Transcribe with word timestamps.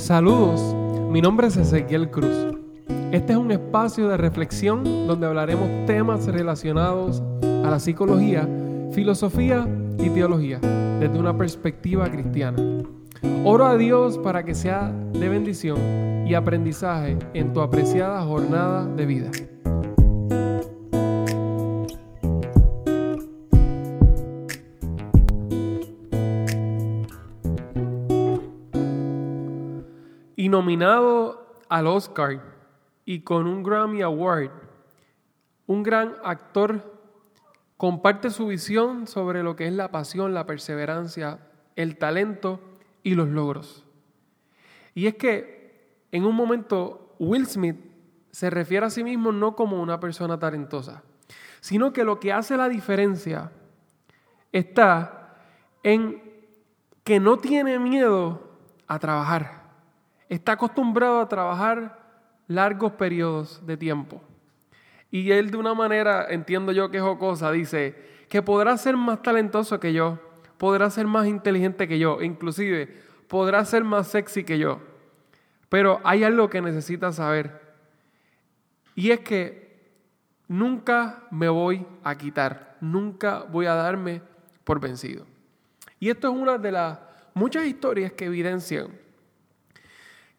Saludos, 0.00 0.74
mi 1.10 1.20
nombre 1.20 1.48
es 1.48 1.58
Ezequiel 1.58 2.10
Cruz. 2.10 2.56
Este 3.12 3.34
es 3.34 3.38
un 3.38 3.52
espacio 3.52 4.08
de 4.08 4.16
reflexión 4.16 4.82
donde 5.06 5.26
hablaremos 5.26 5.68
temas 5.84 6.26
relacionados 6.26 7.22
a 7.42 7.70
la 7.70 7.78
psicología, 7.78 8.48
filosofía 8.92 9.68
y 9.98 10.08
teología 10.08 10.58
desde 10.98 11.18
una 11.18 11.36
perspectiva 11.36 12.10
cristiana. 12.10 12.56
Oro 13.44 13.66
a 13.66 13.76
Dios 13.76 14.16
para 14.16 14.42
que 14.42 14.54
sea 14.54 14.90
de 15.12 15.28
bendición 15.28 16.26
y 16.26 16.32
aprendizaje 16.32 17.18
en 17.34 17.52
tu 17.52 17.60
apreciada 17.60 18.22
jornada 18.22 18.86
de 18.86 19.04
vida. 19.04 19.30
Nominado 30.50 31.56
al 31.68 31.86
Oscar 31.86 32.42
y 33.04 33.20
con 33.20 33.46
un 33.46 33.62
Grammy 33.62 34.02
Award, 34.02 34.50
un 35.66 35.82
gran 35.82 36.14
actor 36.24 36.98
comparte 37.76 38.30
su 38.30 38.48
visión 38.48 39.06
sobre 39.06 39.42
lo 39.42 39.56
que 39.56 39.66
es 39.66 39.72
la 39.72 39.90
pasión, 39.90 40.34
la 40.34 40.46
perseverancia, 40.46 41.38
el 41.76 41.96
talento 41.96 42.60
y 43.02 43.14
los 43.14 43.28
logros. 43.28 43.86
Y 44.94 45.06
es 45.06 45.14
que 45.14 46.04
en 46.12 46.24
un 46.24 46.34
momento 46.34 47.14
Will 47.18 47.46
Smith 47.46 47.76
se 48.30 48.50
refiere 48.50 48.86
a 48.86 48.90
sí 48.90 49.02
mismo 49.04 49.32
no 49.32 49.56
como 49.56 49.80
una 49.80 49.98
persona 50.00 50.38
talentosa, 50.38 51.02
sino 51.60 51.92
que 51.92 52.04
lo 52.04 52.20
que 52.20 52.32
hace 52.32 52.56
la 52.56 52.68
diferencia 52.68 53.52
está 54.52 55.36
en 55.82 56.22
que 57.04 57.20
no 57.20 57.38
tiene 57.38 57.78
miedo 57.78 58.58
a 58.86 58.98
trabajar 58.98 59.59
está 60.30 60.52
acostumbrado 60.52 61.20
a 61.20 61.28
trabajar 61.28 61.98
largos 62.46 62.92
periodos 62.92 63.64
de 63.66 63.76
tiempo. 63.76 64.22
Y 65.10 65.32
él 65.32 65.50
de 65.50 65.56
una 65.56 65.74
manera, 65.74 66.28
entiendo 66.30 66.72
yo 66.72 66.90
que 66.90 66.98
es 66.98 67.02
jocosa, 67.02 67.50
dice 67.50 67.96
que 68.28 68.40
podrá 68.40 68.76
ser 68.78 68.96
más 68.96 69.22
talentoso 69.22 69.80
que 69.80 69.92
yo, 69.92 70.20
podrá 70.56 70.88
ser 70.88 71.06
más 71.06 71.26
inteligente 71.26 71.88
que 71.88 71.98
yo, 71.98 72.22
inclusive 72.22 73.02
podrá 73.26 73.64
ser 73.64 73.82
más 73.82 74.06
sexy 74.06 74.44
que 74.44 74.58
yo. 74.58 74.80
Pero 75.68 76.00
hay 76.04 76.22
algo 76.22 76.48
que 76.48 76.60
necesita 76.60 77.12
saber. 77.12 77.60
Y 78.94 79.10
es 79.10 79.20
que 79.20 79.80
nunca 80.46 81.24
me 81.32 81.48
voy 81.48 81.84
a 82.04 82.16
quitar, 82.16 82.76
nunca 82.80 83.44
voy 83.50 83.66
a 83.66 83.74
darme 83.74 84.22
por 84.62 84.78
vencido. 84.78 85.26
Y 85.98 86.08
esto 86.08 86.28
es 86.28 86.38
una 86.38 86.56
de 86.56 86.70
las 86.70 86.98
muchas 87.34 87.64
historias 87.66 88.12
que 88.12 88.26
evidencian 88.26 88.88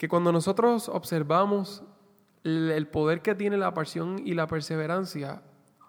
que 0.00 0.08
cuando 0.08 0.32
nosotros 0.32 0.88
observamos 0.88 1.82
el 2.42 2.88
poder 2.88 3.20
que 3.20 3.34
tiene 3.34 3.58
la 3.58 3.74
pasión 3.74 4.18
y 4.24 4.32
la 4.32 4.46
perseverancia 4.46 5.42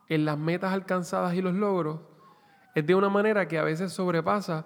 en 0.10 0.26
las 0.26 0.38
metas 0.38 0.74
alcanzadas 0.74 1.34
y 1.34 1.42
los 1.42 1.54
logros, 1.54 2.02
es 2.76 2.86
de 2.86 2.94
una 2.94 3.08
manera 3.08 3.48
que 3.48 3.58
a 3.58 3.64
veces 3.64 3.94
sobrepasa 3.94 4.66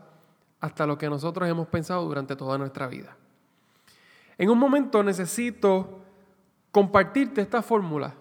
hasta 0.59 0.87
lo 0.87 0.97
que 0.97 1.11
nosotros 1.11 1.47
hemos 1.47 1.67
pensado 1.67 2.03
durante 2.05 2.35
toda 2.35 2.57
nuestra 2.57 2.87
vida. 2.87 3.15
En 4.39 4.49
un 4.49 4.57
momento 4.57 5.03
necesito 5.03 6.01
compartirte 6.71 7.41
esta 7.41 7.61
fórmula 7.61 8.15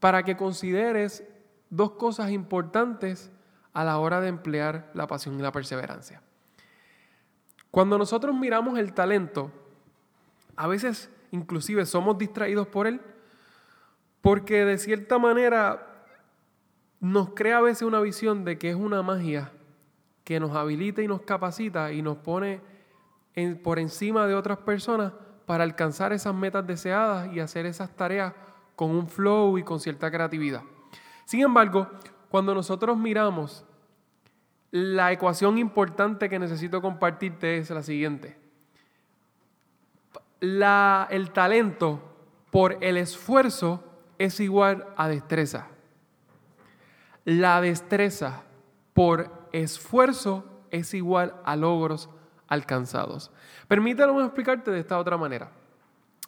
para 0.00 0.24
que 0.24 0.36
consideres 0.36 1.22
dos 1.70 1.92
cosas 1.92 2.32
importantes 2.32 3.30
a 3.72 3.84
la 3.84 3.98
hora 3.98 4.20
de 4.20 4.30
emplear 4.30 4.90
la 4.94 5.06
pasión 5.06 5.38
y 5.38 5.42
la 5.42 5.52
perseverancia. 5.52 6.22
Cuando 7.70 7.98
nosotros 7.98 8.34
miramos 8.34 8.78
el 8.78 8.92
talento, 8.94 9.50
a 10.56 10.66
veces 10.66 11.10
inclusive 11.30 11.86
somos 11.86 12.18
distraídos 12.18 12.66
por 12.66 12.86
él, 12.86 13.00
porque 14.20 14.64
de 14.64 14.78
cierta 14.78 15.18
manera 15.18 16.06
nos 17.00 17.30
crea 17.30 17.58
a 17.58 17.62
veces 17.62 17.82
una 17.82 18.00
visión 18.00 18.44
de 18.44 18.58
que 18.58 18.70
es 18.70 18.76
una 18.76 19.02
magia 19.02 19.52
que 20.24 20.40
nos 20.40 20.54
habilita 20.56 21.02
y 21.02 21.08
nos 21.08 21.22
capacita 21.22 21.92
y 21.92 22.02
nos 22.02 22.18
pone 22.18 22.60
por 23.62 23.78
encima 23.78 24.26
de 24.26 24.34
otras 24.34 24.58
personas 24.58 25.12
para 25.46 25.64
alcanzar 25.64 26.12
esas 26.12 26.34
metas 26.34 26.66
deseadas 26.66 27.32
y 27.32 27.40
hacer 27.40 27.66
esas 27.66 27.94
tareas 27.94 28.34
con 28.74 28.90
un 28.90 29.08
flow 29.08 29.58
y 29.58 29.62
con 29.62 29.80
cierta 29.80 30.10
creatividad. 30.10 30.62
Sin 31.24 31.40
embargo, 31.40 31.88
cuando 32.28 32.54
nosotros 32.54 32.98
miramos 32.98 33.64
la 34.70 35.12
ecuación 35.12 35.58
importante 35.58 36.28
que 36.28 36.38
necesito 36.38 36.82
compartirte 36.82 37.58
es 37.58 37.70
la 37.70 37.82
siguiente. 37.82 38.36
el 40.40 41.30
talento 41.32 42.00
por 42.50 42.78
el 42.82 42.96
esfuerzo 42.96 43.82
es 44.18 44.40
igual 44.40 44.86
a 44.96 45.08
destreza. 45.08 45.68
La 47.24 47.60
destreza 47.60 48.42
por 48.94 49.30
esfuerzo 49.52 50.44
es 50.70 50.94
igual 50.94 51.34
a 51.44 51.56
logros 51.56 52.08
alcanzados. 52.46 53.30
Permítame 53.68 54.12
explicarte 54.22 54.70
de 54.70 54.80
esta 54.80 54.98
otra 54.98 55.16
manera. 55.16 55.50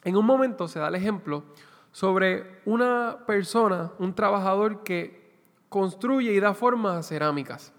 En 0.03 0.15
un 0.15 0.25
momento 0.25 0.67
se 0.67 0.79
da 0.79 0.87
el 0.87 0.95
ejemplo 0.95 1.43
sobre 1.91 2.61
una 2.65 3.17
persona, 3.27 3.91
un 3.99 4.15
trabajador 4.15 4.83
que 4.83 5.35
construye 5.69 6.33
y 6.33 6.39
da 6.39 6.53
formas 6.53 6.97
a 6.97 7.03
cerámicas. 7.03 7.73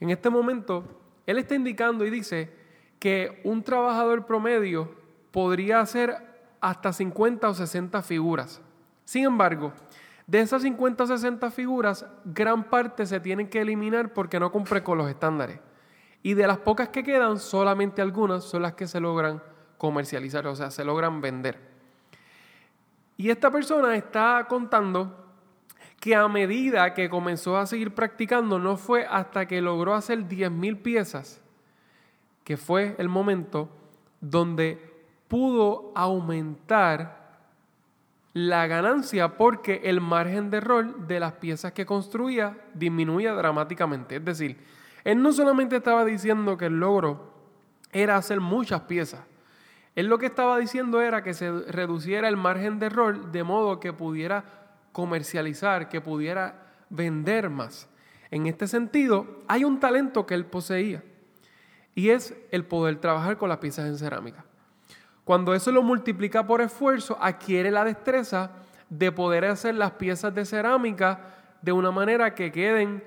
En 0.00 0.10
este 0.10 0.30
momento, 0.30 0.84
él 1.26 1.38
está 1.38 1.54
indicando 1.54 2.04
y 2.04 2.10
dice 2.10 2.50
que 2.98 3.40
un 3.44 3.62
trabajador 3.62 4.26
promedio 4.26 4.90
podría 5.30 5.80
hacer 5.80 6.16
hasta 6.60 6.92
50 6.92 7.48
o 7.48 7.54
60 7.54 8.02
figuras. 8.02 8.60
Sin 9.04 9.24
embargo, 9.24 9.72
de 10.26 10.40
esas 10.40 10.62
50 10.62 11.04
o 11.04 11.06
60 11.06 11.50
figuras, 11.50 12.06
gran 12.24 12.64
parte 12.64 13.06
se 13.06 13.20
tienen 13.20 13.48
que 13.48 13.60
eliminar 13.60 14.12
porque 14.12 14.40
no 14.40 14.52
cumple 14.52 14.82
con 14.82 14.98
los 14.98 15.08
estándares. 15.08 15.60
Y 16.22 16.34
de 16.34 16.46
las 16.46 16.58
pocas 16.58 16.90
que 16.90 17.02
quedan, 17.02 17.38
solamente 17.38 18.02
algunas 18.02 18.44
son 18.44 18.62
las 18.62 18.74
que 18.74 18.86
se 18.86 19.00
logran 19.00 19.42
comercializar, 19.78 20.46
o 20.46 20.54
sea, 20.54 20.70
se 20.70 20.84
logran 20.84 21.20
vender. 21.20 21.58
Y 23.16 23.30
esta 23.30 23.50
persona 23.50 23.96
está 23.96 24.46
contando 24.48 25.29
que 26.00 26.16
a 26.16 26.26
medida 26.28 26.94
que 26.94 27.10
comenzó 27.10 27.58
a 27.58 27.66
seguir 27.66 27.94
practicando, 27.94 28.58
no 28.58 28.76
fue 28.76 29.06
hasta 29.06 29.46
que 29.46 29.60
logró 29.60 29.94
hacer 29.94 30.26
10.000 30.26 30.80
piezas, 30.80 31.42
que 32.42 32.56
fue 32.56 32.96
el 32.98 33.10
momento 33.10 33.68
donde 34.20 34.92
pudo 35.28 35.92
aumentar 35.94 37.20
la 38.32 38.66
ganancia 38.66 39.36
porque 39.36 39.82
el 39.84 40.00
margen 40.00 40.50
de 40.50 40.58
error 40.58 41.06
de 41.06 41.20
las 41.20 41.34
piezas 41.34 41.72
que 41.72 41.84
construía 41.84 42.56
disminuía 42.74 43.34
dramáticamente. 43.34 44.16
Es 44.16 44.24
decir, 44.24 44.56
él 45.04 45.20
no 45.20 45.32
solamente 45.32 45.76
estaba 45.76 46.04
diciendo 46.04 46.56
que 46.56 46.66
el 46.66 46.80
logro 46.80 47.30
era 47.92 48.16
hacer 48.16 48.40
muchas 48.40 48.82
piezas, 48.82 49.20
él 49.96 50.06
lo 50.06 50.18
que 50.18 50.26
estaba 50.26 50.56
diciendo 50.58 51.00
era 51.00 51.22
que 51.22 51.34
se 51.34 51.50
reduciera 51.50 52.28
el 52.28 52.36
margen 52.36 52.78
de 52.78 52.86
error 52.86 53.32
de 53.32 53.42
modo 53.42 53.80
que 53.80 53.92
pudiera 53.92 54.44
comercializar, 54.92 55.88
que 55.88 56.00
pudiera 56.00 56.66
vender 56.88 57.50
más. 57.50 57.88
En 58.30 58.46
este 58.46 58.66
sentido, 58.66 59.42
hay 59.48 59.64
un 59.64 59.80
talento 59.80 60.26
que 60.26 60.34
él 60.34 60.46
poseía 60.46 61.02
y 61.94 62.10
es 62.10 62.34
el 62.50 62.64
poder 62.64 62.96
trabajar 63.00 63.36
con 63.36 63.48
las 63.48 63.58
piezas 63.58 63.86
en 63.86 63.98
cerámica. 63.98 64.44
Cuando 65.24 65.54
eso 65.54 65.70
lo 65.72 65.82
multiplica 65.82 66.46
por 66.46 66.60
esfuerzo, 66.60 67.16
adquiere 67.20 67.70
la 67.70 67.84
destreza 67.84 68.50
de 68.88 69.12
poder 69.12 69.44
hacer 69.44 69.74
las 69.74 69.92
piezas 69.92 70.34
de 70.34 70.44
cerámica 70.44 71.20
de 71.62 71.72
una 71.72 71.90
manera 71.90 72.34
que 72.34 72.50
queden 72.50 73.04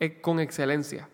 eh, 0.00 0.20
con 0.20 0.40
excelencia. 0.40 1.08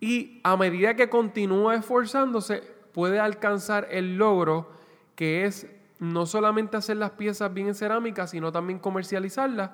Y 0.00 0.40
a 0.44 0.56
medida 0.56 0.94
que 0.94 1.08
continúa 1.08 1.74
esforzándose, 1.74 2.62
puede 2.92 3.18
alcanzar 3.18 3.88
el 3.90 4.16
logro 4.16 4.70
que 5.16 5.44
es 5.46 5.66
no 5.98 6.26
solamente 6.26 6.76
hacer 6.76 6.96
las 6.96 7.12
piezas 7.12 7.52
bien 7.52 7.68
en 7.68 7.74
cerámica, 7.74 8.26
sino 8.26 8.52
también 8.52 8.78
comercializarlas 8.78 9.70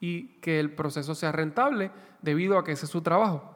y 0.00 0.28
que 0.40 0.60
el 0.60 0.72
proceso 0.72 1.14
sea 1.14 1.32
rentable 1.32 1.90
debido 2.22 2.58
a 2.58 2.64
que 2.64 2.72
ese 2.72 2.86
es 2.86 2.90
su 2.90 3.02
trabajo. 3.02 3.54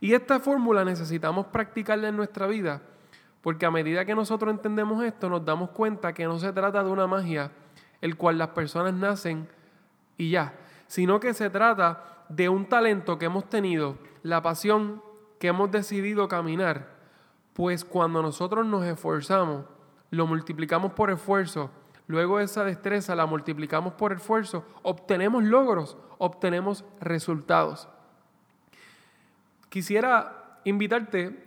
Y 0.00 0.14
esta 0.14 0.38
fórmula 0.40 0.84
necesitamos 0.84 1.46
practicarla 1.46 2.08
en 2.08 2.16
nuestra 2.16 2.46
vida, 2.46 2.82
porque 3.42 3.66
a 3.66 3.70
medida 3.70 4.04
que 4.04 4.14
nosotros 4.14 4.52
entendemos 4.52 5.02
esto, 5.04 5.28
nos 5.28 5.44
damos 5.44 5.70
cuenta 5.70 6.12
que 6.12 6.24
no 6.24 6.38
se 6.38 6.52
trata 6.52 6.82
de 6.84 6.90
una 6.90 7.06
magia 7.06 7.50
el 8.00 8.16
cual 8.16 8.38
las 8.38 8.48
personas 8.48 8.94
nacen 8.94 9.48
y 10.16 10.30
ya, 10.30 10.54
sino 10.86 11.18
que 11.20 11.34
se 11.34 11.50
trata 11.50 12.24
de 12.28 12.48
un 12.48 12.66
talento 12.66 13.18
que 13.18 13.26
hemos 13.26 13.48
tenido, 13.48 13.98
la 14.22 14.42
pasión 14.42 15.02
que 15.38 15.48
hemos 15.48 15.70
decidido 15.70 16.28
caminar, 16.28 16.88
pues 17.54 17.84
cuando 17.84 18.22
nosotros 18.22 18.66
nos 18.66 18.84
esforzamos, 18.84 19.64
lo 20.10 20.26
multiplicamos 20.26 20.92
por 20.92 21.10
esfuerzo, 21.10 21.70
luego 22.06 22.40
esa 22.40 22.64
destreza 22.64 23.14
la 23.14 23.26
multiplicamos 23.26 23.94
por 23.94 24.12
esfuerzo, 24.12 24.64
obtenemos 24.82 25.44
logros, 25.44 25.96
obtenemos 26.18 26.84
resultados. 27.00 27.88
Quisiera 29.68 30.60
invitarte 30.64 31.44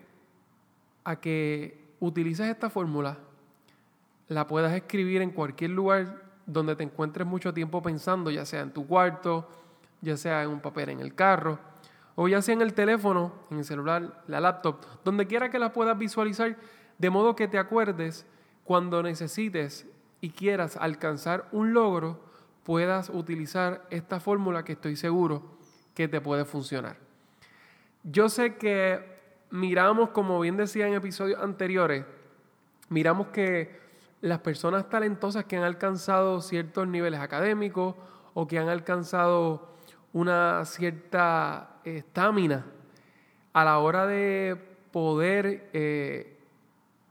a 1.04 1.16
que 1.16 1.96
utilices 2.00 2.48
esta 2.48 2.70
fórmula, 2.70 3.18
la 4.28 4.48
puedas 4.48 4.74
escribir 4.74 5.22
en 5.22 5.32
cualquier 5.32 5.72
lugar 5.72 6.22
donde 6.46 6.76
te 6.76 6.84
encuentres 6.84 7.28
mucho 7.28 7.54
tiempo 7.54 7.82
pensando, 7.82 8.32
ya 8.32 8.46
sea 8.46 8.62
en 8.62 8.72
tu 8.72 8.88
cuarto, 8.88 9.48
ya 10.02 10.18
sea 10.18 10.44
en 10.44 10.50
un 10.50 10.60
papel 10.60 10.90
en 10.90 11.00
el 11.00 11.16
carro, 11.16 11.60
o 12.16 12.28
ya 12.28 12.42
sea 12.42 12.54
en 12.54 12.62
el 12.62 12.74
teléfono, 12.74 13.34
en 13.50 13.60
el 13.60 13.66
celular, 13.66 14.24
la 14.28 14.40
laptop, 14.40 14.86
donde 15.04 15.28
quiera 15.28 15.50
que 15.50 15.60
la 15.60 15.74
puedas 15.74 15.98
visualizar, 15.98 16.58
de 16.98 17.10
modo 17.10 17.36
que 17.36 17.48
te 17.48 17.58
acuerdes 17.58 18.26
cuando 18.64 19.04
necesites 19.04 19.86
y 20.22 20.30
quieras 20.30 20.78
alcanzar 20.78 21.48
un 21.52 21.74
logro, 21.74 22.20
puedas 22.64 23.10
utilizar 23.10 23.86
esta 23.90 24.20
fórmula 24.20 24.64
que 24.64 24.74
estoy 24.74 24.96
seguro 24.96 25.44
que 25.96 26.08
te 26.08 26.22
puede 26.22 26.46
funcionar. 26.46 26.98
Yo 28.04 28.30
sé 28.30 28.56
que 28.56 29.04
miramos, 29.50 30.10
como 30.10 30.40
bien 30.40 30.58
decía 30.58 30.88
en 30.88 30.94
episodios 30.94 31.42
anteriores, 31.42 32.06
miramos 32.90 33.28
que 33.28 33.80
las 34.22 34.40
personas 34.40 34.90
talentosas 34.90 35.46
que 35.46 35.58
han 35.58 35.64
alcanzado 35.64 36.42
ciertos 36.42 36.88
niveles 36.88 37.20
académicos 37.20 37.96
o 38.34 38.48
que 38.48 38.60
han 38.60 38.70
alcanzado 38.70 39.70
una 40.14 40.64
cierta 40.66 41.78
estamina 41.84 42.66
a 43.54 43.66
la 43.66 43.80
hora 43.80 44.06
de 44.06 44.58
poder 44.92 45.70
eh, 45.74 46.38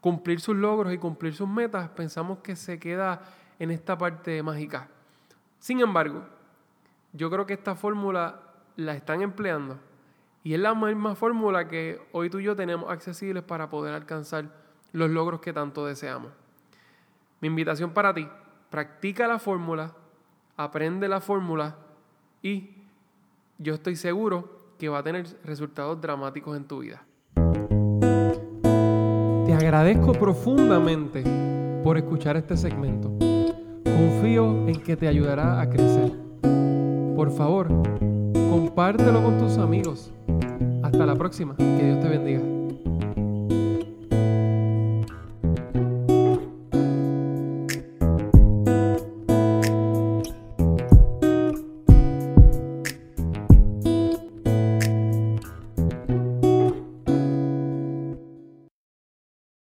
cumplir 0.00 0.40
sus 0.40 0.56
logros 0.56 0.92
y 0.92 0.98
cumplir 0.98 1.34
sus 1.34 1.48
metas, 1.48 1.88
pensamos 1.90 2.38
que 2.38 2.56
se 2.56 2.78
queda 2.78 3.22
en 3.58 3.70
esta 3.70 3.96
parte 3.98 4.42
mágica. 4.42 4.88
Sin 5.58 5.80
embargo, 5.80 6.22
yo 7.12 7.30
creo 7.30 7.46
que 7.46 7.54
esta 7.54 7.74
fórmula 7.74 8.40
la 8.76 8.94
están 8.94 9.20
empleando 9.22 9.78
y 10.42 10.54
es 10.54 10.60
la 10.60 10.74
misma 10.74 11.14
fórmula 11.14 11.68
que 11.68 12.00
hoy 12.12 12.30
tú 12.30 12.38
y 12.38 12.44
yo 12.44 12.56
tenemos 12.56 12.90
accesibles 12.90 13.42
para 13.42 13.68
poder 13.68 13.94
alcanzar 13.94 14.46
los 14.92 15.10
logros 15.10 15.40
que 15.40 15.52
tanto 15.52 15.84
deseamos. 15.84 16.32
Mi 17.40 17.48
invitación 17.48 17.90
para 17.90 18.14
ti, 18.14 18.26
practica 18.70 19.28
la 19.28 19.38
fórmula, 19.38 19.92
aprende 20.56 21.08
la 21.08 21.20
fórmula 21.20 21.76
y 22.42 22.70
yo 23.58 23.74
estoy 23.74 23.96
seguro 23.96 24.60
que 24.78 24.88
va 24.88 24.98
a 24.98 25.02
tener 25.02 25.26
resultados 25.44 26.00
dramáticos 26.00 26.56
en 26.56 26.64
tu 26.64 26.78
vida. 26.78 27.02
Agradezco 29.60 30.12
profundamente 30.12 31.22
por 31.84 31.98
escuchar 31.98 32.38
este 32.38 32.56
segmento. 32.56 33.10
Confío 33.84 34.66
en 34.66 34.80
que 34.80 34.96
te 34.96 35.06
ayudará 35.06 35.60
a 35.60 35.68
crecer. 35.68 36.12
Por 37.14 37.30
favor, 37.30 37.68
compártelo 38.32 39.22
con 39.22 39.36
tus 39.36 39.58
amigos. 39.58 40.14
Hasta 40.82 41.04
la 41.04 41.14
próxima. 41.14 41.56
Que 41.56 41.84
Dios 41.84 42.00
te 42.00 42.08
bendiga. 42.08 42.59